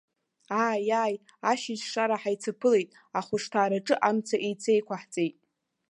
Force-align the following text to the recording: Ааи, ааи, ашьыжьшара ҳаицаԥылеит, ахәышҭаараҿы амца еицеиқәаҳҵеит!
Ааи, 0.63 0.85
ааи, 1.01 1.15
ашьыжьшара 1.51 2.21
ҳаицаԥылеит, 2.21 2.89
ахәышҭаараҿы 3.17 3.95
амца 4.07 4.37
еицеиқәаҳҵеит! 4.45 5.35